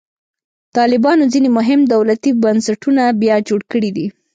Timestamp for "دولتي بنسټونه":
1.93-3.03